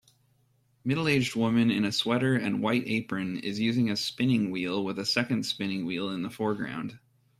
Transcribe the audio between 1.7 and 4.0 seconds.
a sweater and white apron is using a